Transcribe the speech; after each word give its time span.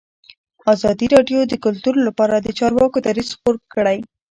ازادي 0.73 1.07
راډیو 1.15 1.39
د 1.47 1.53
کلتور 1.65 1.95
لپاره 2.07 2.35
د 2.39 2.47
چارواکو 2.59 2.97
دریځ 3.07 3.29
خپور 3.35 3.55
کړی. 3.73 3.97